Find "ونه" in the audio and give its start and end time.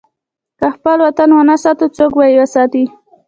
1.33-1.55